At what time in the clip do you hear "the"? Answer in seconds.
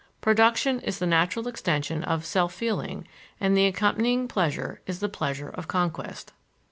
0.97-1.05, 3.55-3.67, 4.99-5.07